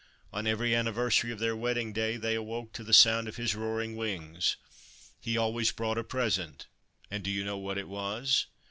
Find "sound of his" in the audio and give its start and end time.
2.91-3.53